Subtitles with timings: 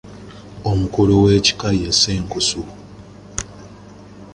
[0.69, 2.61] Omukulu w’ekika ye Ssenkusu.